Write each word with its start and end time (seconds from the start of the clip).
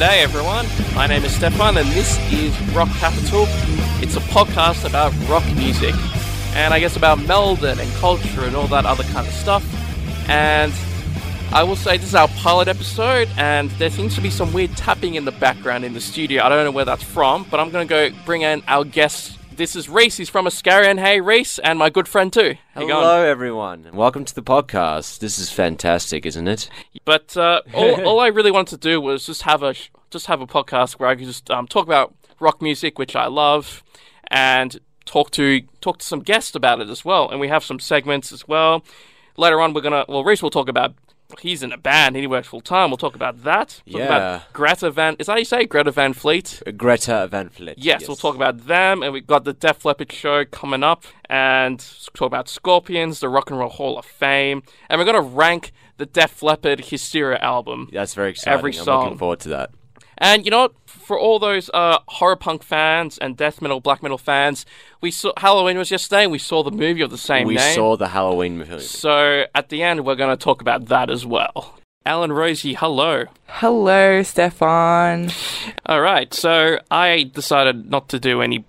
G'day, 0.00 0.22
everyone. 0.22 0.66
My 0.94 1.06
name 1.06 1.24
is 1.24 1.36
Stefan, 1.36 1.76
and 1.76 1.86
this 1.90 2.18
is 2.32 2.58
Rock 2.74 2.88
Capital. 2.92 3.44
It's 4.00 4.16
a 4.16 4.20
podcast 4.20 4.88
about 4.88 5.12
rock 5.28 5.44
music, 5.54 5.94
and 6.54 6.72
I 6.72 6.80
guess 6.80 6.96
about 6.96 7.18
Melbourne 7.26 7.78
and 7.78 7.92
culture 7.96 8.44
and 8.44 8.56
all 8.56 8.66
that 8.68 8.86
other 8.86 9.04
kind 9.04 9.28
of 9.28 9.34
stuff. 9.34 9.62
And 10.26 10.72
I 11.52 11.62
will 11.64 11.76
say 11.76 11.98
this 11.98 12.06
is 12.06 12.14
our 12.14 12.28
pilot 12.28 12.66
episode, 12.66 13.28
and 13.36 13.70
there 13.72 13.90
seems 13.90 14.14
to 14.14 14.22
be 14.22 14.30
some 14.30 14.54
weird 14.54 14.74
tapping 14.74 15.16
in 15.16 15.26
the 15.26 15.32
background 15.32 15.84
in 15.84 15.92
the 15.92 16.00
studio. 16.00 16.44
I 16.44 16.48
don't 16.48 16.64
know 16.64 16.70
where 16.70 16.86
that's 16.86 17.04
from, 17.04 17.44
but 17.50 17.60
I'm 17.60 17.68
going 17.68 17.86
to 17.86 17.90
go 17.90 18.16
bring 18.24 18.40
in 18.40 18.62
our 18.68 18.84
guest. 18.84 19.36
This 19.60 19.76
is 19.76 19.90
Rhys. 19.90 20.16
He's 20.16 20.30
from 20.30 20.46
Ascarian. 20.46 20.98
Hey, 20.98 21.20
Rhys, 21.20 21.58
and 21.58 21.78
my 21.78 21.90
good 21.90 22.08
friend 22.08 22.32
too. 22.32 22.54
How? 22.72 22.80
Hello, 22.80 23.22
everyone. 23.22 23.90
Welcome 23.92 24.24
to 24.24 24.34
the 24.34 24.42
podcast. 24.42 25.18
This 25.18 25.38
is 25.38 25.52
fantastic, 25.52 26.24
isn't 26.24 26.48
it? 26.48 26.70
But 27.04 27.36
uh, 27.36 27.60
all, 27.74 28.00
all 28.06 28.20
I 28.20 28.28
really 28.28 28.50
wanted 28.50 28.80
to 28.80 28.88
do 28.88 29.02
was 29.02 29.26
just 29.26 29.42
have 29.42 29.62
a 29.62 29.74
just 30.08 30.28
have 30.28 30.40
a 30.40 30.46
podcast 30.46 30.92
where 30.92 31.10
I 31.10 31.14
could 31.14 31.26
just 31.26 31.50
um, 31.50 31.66
talk 31.66 31.84
about 31.84 32.14
rock 32.40 32.62
music, 32.62 32.98
which 32.98 33.14
I 33.14 33.26
love, 33.26 33.84
and 34.28 34.80
talk 35.04 35.30
to 35.32 35.60
talk 35.82 35.98
to 35.98 36.06
some 36.06 36.20
guests 36.20 36.54
about 36.54 36.80
it 36.80 36.88
as 36.88 37.04
well. 37.04 37.28
And 37.28 37.38
we 37.38 37.48
have 37.48 37.62
some 37.62 37.80
segments 37.80 38.32
as 38.32 38.48
well. 38.48 38.82
Later 39.36 39.60
on, 39.60 39.74
we're 39.74 39.82
gonna 39.82 40.06
well, 40.08 40.24
Rhys 40.24 40.42
will 40.42 40.48
talk 40.48 40.70
about. 40.70 40.94
He's 41.40 41.62
in 41.62 41.72
a 41.72 41.78
band. 41.78 42.16
He 42.16 42.26
works 42.26 42.48
full 42.48 42.60
time. 42.60 42.90
We'll 42.90 42.96
talk 42.98 43.14
about 43.14 43.42
that. 43.44 43.68
Talk 43.68 43.82
Yeah. 43.86 44.04
about 44.04 44.52
Greta 44.52 44.90
Van. 44.90 45.16
Is 45.18 45.26
that 45.26 45.32
how 45.32 45.38
you 45.38 45.44
say 45.44 45.64
Greta 45.64 45.90
Van 45.90 46.12
Fleet? 46.12 46.62
Greta 46.76 47.28
Van 47.30 47.48
Fleet. 47.48 47.74
Yes, 47.78 48.06
we'll 48.08 48.16
talk 48.16 48.34
about 48.34 48.66
them, 48.66 49.02
and 49.02 49.12
we've 49.12 49.26
got 49.26 49.44
the 49.44 49.52
Def 49.52 49.84
Leppard 49.84 50.12
show 50.12 50.44
coming 50.44 50.82
up, 50.82 51.04
and 51.28 51.78
talk 52.14 52.26
about 52.26 52.48
Scorpions, 52.48 53.20
the 53.20 53.28
Rock 53.28 53.50
and 53.50 53.58
Roll 53.58 53.70
Hall 53.70 53.98
of 53.98 54.04
Fame, 54.04 54.62
and 54.88 54.98
we're 54.98 55.04
gonna 55.04 55.20
rank 55.20 55.72
the 55.96 56.06
Def 56.06 56.42
Leppard 56.42 56.86
Hysteria 56.86 57.38
album. 57.38 57.88
That's 57.92 58.14
very 58.14 58.30
exciting. 58.30 58.52
Every 58.58 58.76
I'm 58.76 58.84
song. 58.84 59.04
looking 59.04 59.18
forward 59.18 59.40
to 59.40 59.48
that. 59.50 59.70
And 60.20 60.44
you 60.44 60.50
know 60.50 60.60
what? 60.60 60.72
For 60.86 61.18
all 61.18 61.38
those 61.40 61.70
uh, 61.74 61.98
horror 62.06 62.36
punk 62.36 62.62
fans 62.62 63.18
and 63.18 63.36
death 63.36 63.60
metal, 63.60 63.80
black 63.80 64.02
metal 64.02 64.18
fans, 64.18 64.64
we 65.00 65.10
saw 65.10 65.32
Halloween 65.38 65.76
was 65.78 65.90
yesterday. 65.90 66.22
and 66.24 66.32
We 66.32 66.38
saw 66.38 66.62
the 66.62 66.70
movie 66.70 67.00
of 67.00 67.10
the 67.10 67.18
same 67.18 67.48
we 67.48 67.54
name. 67.56 67.74
saw 67.74 67.96
the 67.96 68.08
Halloween 68.08 68.58
movie. 68.58 68.80
So 68.80 69.44
at 69.54 69.70
the 69.70 69.82
end, 69.82 70.04
we're 70.04 70.14
going 70.14 70.36
to 70.36 70.42
talk 70.42 70.60
about 70.60 70.86
that 70.86 71.10
as 71.10 71.26
well. 71.26 71.78
Ellen 72.06 72.32
Rosie, 72.32 72.74
hello. 72.74 73.24
Hello, 73.46 74.22
Stefan. 74.22 75.30
All 75.86 76.00
right, 76.00 76.32
so 76.32 76.78
I 76.90 77.24
decided 77.24 77.90
not 77.90 78.08
to 78.10 78.20
do 78.20 78.40
any 78.40 78.64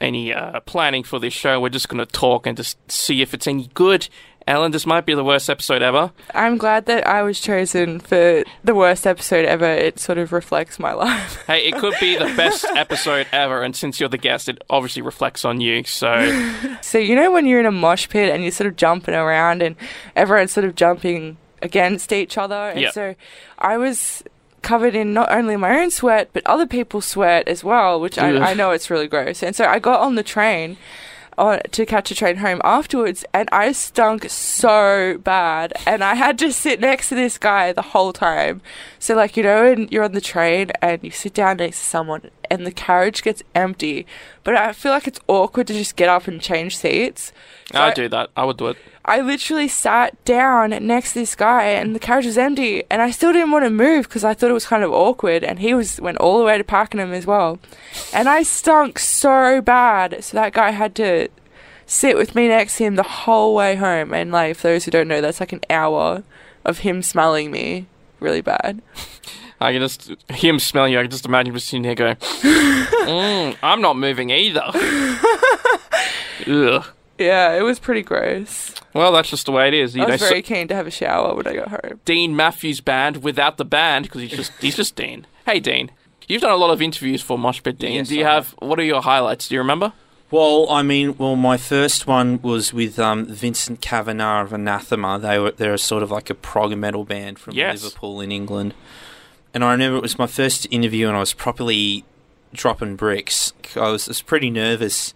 any 0.00 0.32
uh, 0.32 0.60
planning 0.60 1.02
for 1.02 1.18
this 1.18 1.32
show. 1.32 1.58
We're 1.60 1.70
just 1.70 1.88
going 1.88 2.04
to 2.04 2.06
talk 2.12 2.46
and 2.46 2.56
just 2.56 2.76
see 2.92 3.22
if 3.22 3.32
it's 3.32 3.46
any 3.46 3.68
good. 3.72 4.08
Ellen, 4.46 4.70
this 4.70 4.86
might 4.86 5.04
be 5.06 5.14
the 5.14 5.24
worst 5.24 5.50
episode 5.50 5.82
ever. 5.82 6.12
I'm 6.32 6.56
glad 6.56 6.86
that 6.86 7.04
I 7.06 7.22
was 7.22 7.40
chosen 7.40 7.98
for 7.98 8.44
the 8.62 8.74
worst 8.76 9.04
episode 9.04 9.44
ever. 9.44 9.66
It 9.66 9.98
sort 9.98 10.18
of 10.18 10.32
reflects 10.32 10.78
my 10.78 10.92
life. 10.92 11.42
Hey, 11.46 11.66
it 11.68 11.74
could 11.76 11.94
be 12.00 12.16
the 12.16 12.24
best 12.36 12.64
episode 12.64 13.26
ever, 13.32 13.62
and 13.62 13.74
since 13.74 13.98
you're 13.98 14.08
the 14.08 14.18
guest, 14.18 14.48
it 14.48 14.62
obviously 14.70 15.02
reflects 15.02 15.44
on 15.44 15.60
you. 15.60 15.82
So 15.84 16.76
So, 16.80 16.98
you 16.98 17.16
know, 17.16 17.30
when 17.32 17.46
you're 17.46 17.60
in 17.60 17.66
a 17.66 17.72
mosh 17.72 18.08
pit 18.08 18.32
and 18.32 18.42
you're 18.42 18.52
sort 18.52 18.68
of 18.68 18.76
jumping 18.76 19.14
around 19.14 19.62
and 19.62 19.74
everyone's 20.14 20.52
sort 20.52 20.64
of 20.64 20.74
jumping 20.76 21.36
against 21.62 22.12
each 22.12 22.38
other. 22.38 22.54
And 22.70 22.80
Yep. 22.80 22.92
so 22.92 23.14
I 23.58 23.76
was 23.78 24.22
covered 24.62 24.94
in 24.94 25.12
not 25.14 25.30
only 25.32 25.56
my 25.56 25.78
own 25.80 25.90
sweat, 25.90 26.30
but 26.32 26.44
other 26.46 26.66
people's 26.66 27.04
sweat 27.06 27.48
as 27.48 27.64
well, 27.64 28.00
which 28.00 28.18
I, 28.18 28.50
I 28.50 28.54
know 28.54 28.70
it's 28.72 28.90
really 28.90 29.08
gross. 29.08 29.42
And 29.42 29.54
so 29.56 29.64
I 29.64 29.78
got 29.80 30.00
on 30.00 30.14
the 30.16 30.22
train. 30.22 30.76
On, 31.38 31.60
to 31.70 31.84
catch 31.84 32.10
a 32.10 32.14
train 32.14 32.36
home 32.36 32.62
afterwards, 32.64 33.22
and 33.34 33.46
I 33.52 33.72
stunk 33.72 34.30
so 34.30 35.18
bad, 35.22 35.74
and 35.86 36.02
I 36.02 36.14
had 36.14 36.38
to 36.38 36.50
sit 36.50 36.80
next 36.80 37.10
to 37.10 37.14
this 37.14 37.36
guy 37.36 37.72
the 37.72 37.82
whole 37.82 38.14
time. 38.14 38.62
So, 38.98 39.14
like 39.14 39.36
you 39.36 39.42
know, 39.42 39.66
and 39.70 39.92
you're 39.92 40.04
on 40.04 40.12
the 40.12 40.20
train 40.22 40.70
and 40.80 41.04
you 41.04 41.10
sit 41.10 41.34
down 41.34 41.58
next 41.58 41.78
to 41.80 41.84
someone, 41.84 42.30
and 42.50 42.66
the 42.66 42.72
carriage 42.72 43.22
gets 43.22 43.42
empty, 43.54 44.06
but 44.44 44.54
I 44.54 44.72
feel 44.72 44.92
like 44.92 45.06
it's 45.06 45.20
awkward 45.28 45.66
to 45.68 45.74
just 45.74 45.96
get 45.96 46.08
up 46.08 46.28
and 46.28 46.40
change 46.40 46.76
seats. 46.76 47.32
So 47.72 47.80
I 47.80 47.92
do 47.92 48.08
that. 48.08 48.30
I 48.36 48.44
would 48.44 48.56
do 48.56 48.68
it. 48.68 48.76
I 49.04 49.20
literally 49.20 49.68
sat 49.68 50.22
down 50.24 50.70
next 50.70 51.12
to 51.12 51.20
this 51.20 51.36
guy 51.36 51.64
and 51.64 51.94
the 51.94 52.00
carriage 52.00 52.26
was 52.26 52.36
empty 52.36 52.82
and 52.90 53.00
I 53.00 53.12
still 53.12 53.32
didn't 53.32 53.52
want 53.52 53.64
to 53.64 53.70
move 53.70 54.08
because 54.08 54.24
I 54.24 54.34
thought 54.34 54.50
it 54.50 54.54
was 54.54 54.66
kind 54.66 54.82
of 54.82 54.92
awkward 54.92 55.44
and 55.44 55.60
he 55.60 55.74
was 55.74 56.00
went 56.00 56.18
all 56.18 56.38
the 56.40 56.44
way 56.44 56.58
to 56.58 56.64
Pakenham 56.64 57.12
as 57.12 57.24
well. 57.24 57.60
And 58.12 58.28
I 58.28 58.42
stunk 58.42 58.98
so 58.98 59.60
bad 59.60 60.24
so 60.24 60.36
that 60.36 60.54
guy 60.54 60.72
had 60.72 60.96
to 60.96 61.28
sit 61.86 62.16
with 62.16 62.34
me 62.34 62.48
next 62.48 62.78
to 62.78 62.84
him 62.84 62.96
the 62.96 63.04
whole 63.04 63.54
way 63.54 63.76
home 63.76 64.12
and 64.12 64.32
like 64.32 64.56
for 64.56 64.68
those 64.68 64.84
who 64.84 64.90
don't 64.90 65.06
know 65.06 65.20
that's 65.20 65.38
like 65.38 65.52
an 65.52 65.60
hour 65.70 66.24
of 66.64 66.78
him 66.78 67.00
smelling 67.00 67.52
me 67.52 67.86
really 68.18 68.40
bad. 68.40 68.82
I 69.60 69.72
can 69.72 69.80
just 69.80 70.10
him 70.28 70.58
smelling 70.58 70.92
you. 70.92 70.98
I 70.98 71.02
can 71.02 71.10
just 71.10 71.24
imagine 71.26 71.52
him 71.54 71.58
sitting 71.60 71.84
here 71.84 71.94
going, 71.94 72.16
mm, 72.16 73.56
"I'm 73.62 73.80
not 73.80 73.96
moving 73.96 74.30
either." 74.30 74.62
Ugh. 76.46 76.84
Yeah, 77.18 77.54
it 77.54 77.62
was 77.62 77.78
pretty 77.78 78.02
gross. 78.02 78.74
Well, 78.92 79.10
that's 79.12 79.30
just 79.30 79.46
the 79.46 79.52
way 79.52 79.68
it 79.68 79.74
is. 79.74 79.96
You 79.96 80.02
I 80.02 80.06
know, 80.06 80.12
was 80.12 80.20
so- 80.20 80.28
very 80.28 80.42
keen 80.42 80.68
to 80.68 80.74
have 80.74 80.86
a 80.86 80.90
shower 80.90 81.34
when 81.34 81.46
I 81.46 81.54
got 81.54 81.68
home. 81.68 82.00
Dean 82.04 82.36
Matthews 82.36 82.80
Band 82.80 83.22
without 83.22 83.56
the 83.56 83.64
band 83.64 84.04
because 84.04 84.20
he's 84.22 84.30
just 84.30 84.52
he's 84.60 84.76
just 84.76 84.94
Dean. 84.96 85.26
Hey, 85.46 85.58
Dean, 85.60 85.90
you've 86.28 86.42
done 86.42 86.50
a 86.52 86.56
lot 86.56 86.70
of 86.70 86.82
interviews 86.82 87.22
for 87.22 87.38
Moshpit. 87.38 87.78
Dean, 87.78 87.94
Yes, 87.94 88.08
do 88.08 88.16
you 88.16 88.26
I 88.26 88.34
have 88.34 88.50
what 88.58 88.78
are 88.78 88.84
your 88.84 89.00
highlights? 89.02 89.48
Do 89.48 89.54
you 89.54 89.60
remember? 89.60 89.92
Well, 90.30 90.68
I 90.68 90.82
mean, 90.82 91.16
well, 91.18 91.36
my 91.36 91.56
first 91.56 92.06
one 92.08 92.42
was 92.42 92.72
with 92.74 92.98
um, 92.98 93.26
Vincent 93.26 93.80
Cavanagh 93.80 94.42
of 94.42 94.52
Anathema. 94.52 95.18
They 95.18 95.38
were 95.38 95.52
they're 95.52 95.76
sort 95.78 96.02
of 96.02 96.10
like 96.10 96.28
a 96.28 96.34
prog 96.34 96.76
metal 96.76 97.04
band 97.04 97.38
from 97.38 97.54
Yes. 97.54 97.82
Liverpool 97.82 98.20
in 98.20 98.30
England. 98.32 98.74
And 99.56 99.64
I 99.64 99.72
remember 99.72 99.96
it 99.96 100.02
was 100.02 100.18
my 100.18 100.26
first 100.26 100.66
interview, 100.70 101.08
and 101.08 101.16
I 101.16 101.20
was 101.20 101.32
properly 101.32 102.04
dropping 102.52 102.94
bricks. 102.94 103.54
I 103.74 103.88
was, 103.88 104.06
I 104.06 104.10
was 104.10 104.20
pretty 104.20 104.50
nervous, 104.50 105.14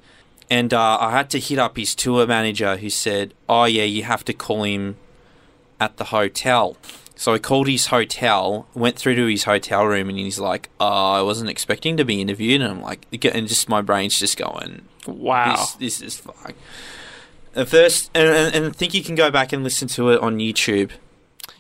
and 0.49 0.73
uh, 0.73 0.97
I 0.99 1.11
had 1.11 1.29
to 1.33 1.39
hit 1.39 1.59
up 1.59 1.77
his 1.77 1.95
tour 1.95 2.27
manager, 2.27 2.79
who 2.79 2.89
said, 2.89 3.35
"Oh 3.51 3.65
yeah, 3.65 3.85
you 3.85 4.05
have 4.05 4.25
to 4.25 4.33
call 4.33 4.63
him 4.63 4.97
at 5.79 5.99
the 5.99 6.05
hotel." 6.05 6.79
So 7.17 7.35
I 7.35 7.39
called 7.39 7.69
his 7.69 7.89
hotel, 7.89 8.67
went 8.73 8.97
through 8.97 9.17
to 9.17 9.27
his 9.27 9.45
hotel 9.45 9.85
room, 9.85 10.09
and 10.09 10.17
he's 10.17 10.39
like, 10.39 10.71
"Oh, 10.81 10.87
I 11.13 11.21
wasn't 11.21 11.51
expecting 11.51 11.99
to 11.99 12.05
be 12.07 12.23
interviewed." 12.23 12.63
And 12.63 12.71
I'm 12.73 12.81
like, 12.81 13.07
and 13.13 13.47
just 13.47 13.69
my 13.69 13.83
brain's 13.83 14.19
just 14.19 14.39
going, 14.39 14.87
Wow. 15.07 15.51
this, 15.55 15.75
this 15.75 16.01
is 16.01 16.17
fuck. 16.17 16.55
At 17.55 17.69
first, 17.69 18.11
and, 18.15 18.27
and, 18.27 18.55
and 18.55 18.67
I 18.69 18.71
think 18.71 18.95
you 18.95 19.03
can 19.05 19.17
go 19.17 19.31
back 19.31 19.53
and 19.53 19.63
listen 19.63 19.87
to 19.89 20.09
it 20.09 20.21
on 20.23 20.39
YouTube. 20.39 20.93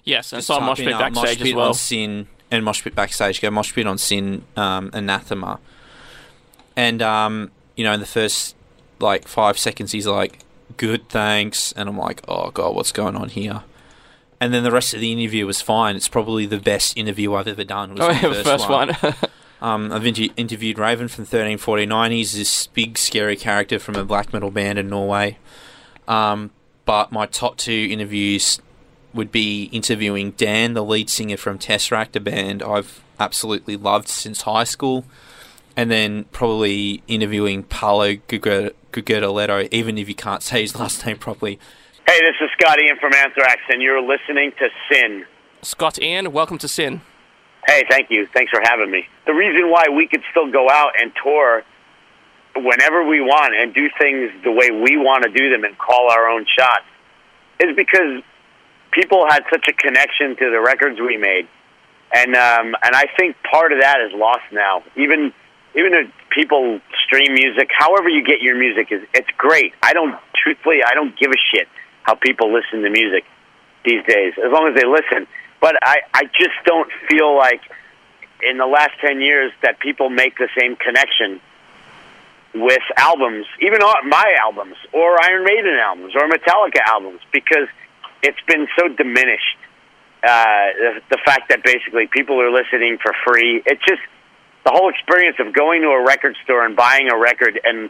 yes, 0.03 0.33
and 0.33 0.39
it's 0.39 0.49
on 0.49 0.63
Moshpit 0.63 0.99
backstage 0.99 1.43
as 1.43 1.53
well. 1.53 1.69
on 1.69 1.75
SYN 1.75 2.27
and 2.51 2.65
Moshpit 2.65 2.95
backstage. 2.95 3.41
Go 3.41 3.51
Moshpit 3.51 3.87
on 3.89 3.99
SYN, 3.99 4.45
um, 4.57 4.91
Anathema, 4.93 5.59
and 6.77 7.03
um, 7.03 7.51
you 7.77 7.85
know, 7.85 7.93
in 7.93 8.01
the 8.01 8.07
first 8.07 8.57
like 8.99 9.27
five 9.29 9.59
seconds, 9.59 9.93
he's 9.93 10.07
like, 10.07 10.41
"Good, 10.77 11.09
thanks," 11.09 11.73
and 11.73 11.89
I'm 11.89 11.99
like, 11.99 12.23
"Oh 12.29 12.51
god, 12.51 12.75
what's 12.75 12.93
going 12.93 13.17
on 13.17 13.29
here?" 13.31 13.63
And 14.41 14.55
then 14.55 14.63
the 14.63 14.71
rest 14.71 14.95
of 14.95 15.01
the 15.01 15.13
interview 15.13 15.47
was 15.47 15.61
fine. 15.61 15.97
It's 15.97 16.09
probably 16.09 16.47
the 16.47 16.59
best 16.59 16.97
interview 16.97 17.35
I've 17.35 17.47
ever 17.49 17.65
done. 17.65 17.95
Was 17.95 18.01
Oh, 18.01 18.09
the 18.09 18.15
yeah, 18.15 18.35
the 18.35 18.45
first 18.45 18.69
one. 18.69 18.97
Um, 19.63 19.93
I've 19.93 20.07
inter- 20.07 20.33
interviewed 20.39 20.79
Raven 20.79 21.07
from 21.09 21.25
1349. 21.25 22.13
He's 22.13 22.33
this 22.35 22.67
big, 22.69 22.97
scary 22.97 23.37
character 23.37 23.79
from 23.79 23.95
a 23.97 24.05
black 24.07 24.33
metal 24.33 24.51
band 24.51 24.79
in 24.79 24.89
Norway. 24.89 25.37
Um, 26.09 26.51
but 26.87 27.13
my 27.13 27.27
top 27.27 27.59
two 27.59 27.89
interviews 27.91 28.59
would 29.13 29.33
be 29.33 29.65
interviewing 29.73 30.33
Dan, 30.33 30.75
the 30.75 30.85
lead 30.85 31.11
singer 31.11 31.37
from 31.37 31.59
Tesseract, 31.59 32.15
a 32.17 32.21
band 32.21 32.63
I've 32.63 33.03
absolutely 33.19 33.77
loved 33.77 34.09
since 34.09 34.43
high 34.43 34.65
school. 34.65 35.05
And 35.77 35.91
then 35.91 36.25
probably 36.25 37.03
interviewing 37.07 37.63
Paolo 37.63 38.15
Guger- 38.15 38.73
Gugerletto, 38.93 39.69
even 39.71 39.99
if 39.99 40.09
you 40.09 40.15
can't 40.15 40.43
say 40.43 40.63
his 40.63 40.77
last 40.79 41.07
name 41.07 41.19
properly. 41.19 41.59
Hey, 42.07 42.19
this 42.21 42.35
is 42.41 42.51
Scott 42.61 42.81
Ian 42.81 42.97
from 43.01 43.15
Anthrax, 43.15 43.61
and 43.69 43.81
you're 43.81 44.03
listening 44.03 44.53
to 44.59 44.69
SYN. 44.89 45.25
Scott 45.63 46.01
Ian, 46.01 46.33
welcome 46.33 46.59
to 46.59 46.69
SYN. 46.69 47.03
Hey, 47.67 47.85
thank 47.89 48.11
you. 48.11 48.27
Thanks 48.35 48.51
for 48.51 48.61
having 48.65 48.91
me. 48.91 49.07
The 49.27 49.33
reason 49.33 49.71
why 49.71 49.85
we 49.95 50.09
could 50.09 50.23
still 50.31 50.51
go 50.51 50.69
out 50.69 50.93
and 51.01 51.13
tour 51.23 51.63
whenever 52.57 53.07
we 53.07 53.21
want 53.21 53.55
and 53.55 53.73
do 53.73 53.89
things 53.99 54.31
the 54.43 54.51
way 54.51 54.71
we 54.71 54.97
want 54.97 55.23
to 55.25 55.31
do 55.31 55.51
them 55.51 55.65
and 55.65 55.77
call 55.79 56.11
our 56.11 56.29
own 56.29 56.47
shots 56.59 56.85
is 57.61 57.77
because 57.77 58.23
people 58.93 59.27
had 59.29 59.45
such 59.51 59.67
a 59.69 59.73
connection 59.73 60.37
to 60.37 60.51
the 60.51 60.61
records 60.61 61.01
we 61.01 61.17
made, 61.17 61.49
and 62.15 62.35
um, 62.35 62.75
and 62.83 62.95
I 62.95 63.07
think 63.17 63.37
part 63.51 63.73
of 63.73 63.81
that 63.81 64.01
is 64.01 64.13
lost 64.15 64.45
now. 64.53 64.83
Even 64.97 65.33
even 65.75 65.95
if 65.95 66.11
people 66.31 66.81
stream 67.05 67.35
music, 67.35 67.71
however 67.77 68.09
you 68.09 68.25
get 68.25 68.41
your 68.41 68.57
music 68.57 68.91
is 68.91 69.03
it's 69.15 69.31
great. 69.39 69.73
I 69.83 69.93
don't 69.93 70.17
truthfully 70.35 70.79
I 70.85 70.95
don't 70.95 71.17
give 71.19 71.31
a 71.31 71.41
shit 71.53 71.69
how 72.03 72.15
people 72.15 72.53
listen 72.53 72.83
to 72.83 72.91
music 72.91 73.25
these 73.85 74.05
days 74.07 74.35
as 74.39 74.51
long 74.53 74.69
as 74.69 74.75
they 74.75 74.87
listen. 74.87 75.27
But 75.61 75.77
I 75.83 75.99
I 76.15 76.25
just 76.25 76.59
don't 76.65 76.91
feel 77.09 77.37
like 77.37 77.61
in 78.43 78.59
the 78.59 78.67
last 78.67 78.93
10 79.01 79.21
years 79.21 79.53
that 79.63 79.79
people 79.81 80.09
make 80.09 80.39
the 80.39 80.49
same 80.59 80.77
connection 80.77 81.41
with 82.55 82.83
albums, 82.97 83.47
even 83.61 83.81
my 84.09 84.35
albums 84.41 84.77
or 84.93 85.23
Iron 85.23 85.45
Maiden 85.45 85.79
albums 85.79 86.15
or 86.17 86.29
Metallica 86.29 86.81
albums 86.87 87.21
because 87.33 87.69
it's 88.23 88.41
been 88.47 88.67
so 88.79 88.89
diminished 88.89 89.59
uh, 90.23 90.67
the, 90.77 91.01
the 91.11 91.19
fact 91.25 91.49
that 91.49 91.65
basically 91.65 92.07
people 92.07 92.41
are 92.41 92.51
listening 92.51 92.99
for 93.03 93.15
free. 93.27 93.63
It's 93.65 93.83
just 93.89 94.03
the 94.65 94.71
whole 94.71 94.91
experience 94.91 95.37
of 95.41 95.55
going 95.55 95.83
to 95.83 95.89
a 95.89 96.05
record 96.05 96.37
store 96.45 96.65
and 96.67 96.77
buying 96.77 97.09
a 97.11 97.17
record 97.17 97.59
and 97.65 97.89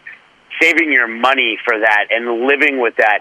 saving 0.60 0.92
your 0.92 1.08
money 1.08 1.58
for 1.64 1.78
that 1.78 2.06
and 2.10 2.46
living 2.46 2.80
with 2.80 2.96
that. 2.96 3.20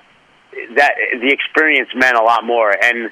That 0.76 0.94
the 1.22 1.30
experience 1.32 1.90
meant 1.96 2.18
a 2.18 2.24
lot 2.24 2.44
more, 2.44 2.72
and 2.72 3.12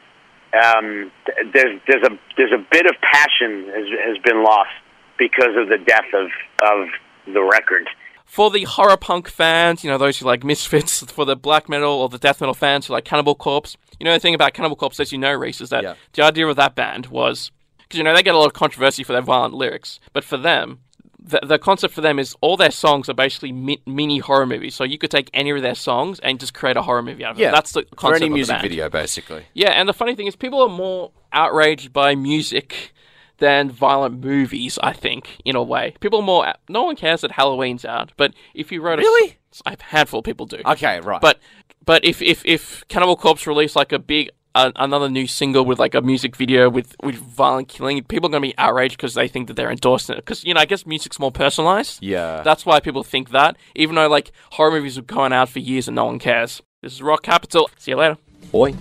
um, 0.54 1.12
there's 1.54 1.80
there's 1.88 2.04
a 2.04 2.18
there's 2.36 2.52
a 2.52 2.66
bit 2.72 2.88
of 2.88 2.96
passion 3.00 3.66
has 3.68 3.86
has 4.06 4.18
been 4.24 4.44
lost 4.44 4.74
because 5.20 5.56
of 5.56 5.70
the 5.70 5.78
death 5.78 6.12
of 6.14 6.30
of 6.64 6.88
the 7.32 7.44
record. 7.44 7.88
For 8.28 8.52
the 8.52 8.66
horror 8.66 8.98
punk 8.98 9.30
fans, 9.30 9.84
you 9.84 9.90
know, 9.90 9.98
those 9.98 10.20
who 10.20 10.26
like 10.26 10.44
Misfits, 10.44 11.02
for 11.12 11.26
the 11.26 11.36
black 11.36 11.68
metal 11.70 11.92
or 11.94 12.10
the 12.10 12.18
death 12.20 12.40
metal 12.42 12.54
fans 12.54 12.86
who 12.86 12.94
like 12.94 13.06
Cannibal 13.06 13.34
Corpse, 13.36 13.78
you 14.00 14.04
know, 14.04 14.14
the 14.14 14.20
thing 14.20 14.36
about 14.36 14.54
Cannibal 14.54 14.76
Corpse, 14.76 15.00
as 15.00 15.12
you 15.12 15.18
know, 15.18 15.34
Rhys, 15.34 15.62
is 15.62 15.70
that 15.70 15.84
Yeah. 15.84 15.94
the 16.14 16.24
idea 16.24 16.46
of 16.48 16.56
that 16.58 16.76
band 16.76 17.08
was 17.08 17.52
because 17.80 17.98
you 17.98 18.04
know 18.04 18.14
they 18.14 18.22
get 18.22 18.36
a 18.36 18.38
lot 18.38 18.46
of 18.48 18.54
controversy 18.54 19.02
for 19.04 19.14
their 19.14 19.22
violent 19.22 19.54
lyrics, 19.54 20.00
but 20.14 20.24
for 20.26 20.36
them, 20.38 20.80
the, 21.20 21.40
the 21.44 21.58
concept 21.58 21.94
for 21.94 22.02
them 22.02 22.20
is 22.20 22.36
all 22.42 22.58
their 22.58 22.70
songs 22.72 23.10
are 23.10 23.14
basically 23.14 23.52
mi- 23.52 23.82
mini 23.86 24.20
horror 24.20 24.46
movies. 24.46 24.76
So 24.76 24.84
you 24.84 24.98
could 24.98 25.10
take 25.12 25.30
any 25.34 25.50
of 25.52 25.62
their 25.62 25.74
songs 25.76 26.20
and 26.20 26.40
just 26.40 26.54
create 26.54 26.78
a 26.78 26.82
horror 26.84 27.02
movie 27.02 27.26
out 27.26 27.32
of 27.34 27.40
Yeah, 27.40 27.50
it. 27.50 27.52
That's 27.54 27.72
the 27.72 27.84
concept 27.84 28.00
for 28.20 28.26
any 28.26 28.30
music 28.30 28.62
video, 28.62 28.90
basically. 28.90 29.46
Yeah, 29.54 29.72
and 29.72 29.88
the 29.90 29.94
funny 29.94 30.16
thing 30.16 30.28
is, 30.28 30.36
people 30.36 30.62
are 30.62 30.70
more 30.70 31.12
outraged 31.34 31.92
by 31.92 32.14
music 32.16 32.94
than 33.40 33.70
violent 33.70 34.24
movies. 34.24 34.78
I 34.82 34.94
think, 34.94 35.38
in 35.46 35.56
a 35.56 35.64
way, 35.64 35.96
people 36.00 36.20
are 36.20 36.26
more. 36.26 36.54
No 36.70 36.84
one 36.84 36.96
cares 36.96 37.22
that 37.22 37.32
Halloween's 37.32 37.86
out, 37.86 38.12
but 38.18 38.34
if 38.54 38.72
you 38.72 38.82
wrote 38.82 39.00
a 39.00 39.02
Really? 39.02 39.38
a 39.66 39.76
handful 39.82 40.20
of 40.20 40.26
people 40.26 40.46
do. 40.46 40.62
Okay, 40.66 41.00
right. 41.00 41.22
But 41.22 41.40
but 41.86 42.04
if 42.06 42.22
if 42.22 42.46
if 42.46 42.84
Cannibal 42.88 43.16
Corpse 43.16 43.48
released 43.48 43.76
like 43.76 43.92
a 43.92 44.00
big 44.00 44.30
uh, 44.56 44.72
another 44.76 45.08
new 45.10 45.28
single 45.28 45.64
with 45.66 45.78
like 45.80 45.94
a 45.96 46.02
music 46.02 46.36
video 46.36 46.70
with 46.70 46.96
with 47.04 47.16
violent 47.16 47.68
killing, 47.68 48.04
people 48.04 48.28
are 48.28 48.32
gonna 48.32 48.42
be 48.42 48.58
outraged 48.58 48.98
because 48.98 49.14
they 49.14 49.28
think 49.28 49.48
that 49.48 49.54
they're 49.56 49.72
endorsing 49.72 50.16
it. 50.16 50.20
Because 50.26 50.44
you 50.44 50.54
know, 50.54 50.60
I 50.62 50.66
guess 50.66 50.86
music's 50.86 51.20
more 51.20 51.32
personalized. 51.32 52.02
yeah. 52.04 52.42
That's 52.44 52.66
why 52.66 52.80
people 52.80 53.04
think 53.04 53.30
that, 53.32 53.56
even 53.76 53.96
though 53.96 54.08
like 54.08 54.32
horror 54.52 54.72
movies 54.72 54.96
have 54.96 55.08
gone 55.08 55.32
out 55.34 55.50
for 55.50 55.60
years 55.60 55.88
and 55.88 55.96
no 55.96 56.06
one 56.06 56.20
cares. 56.20 56.62
This 56.82 56.94
is 56.94 57.02
Rock 57.02 57.24
Capital. 57.24 57.70
See 57.78 57.92
you 57.92 57.98
later. 57.98 58.18
Boy. 58.52 58.74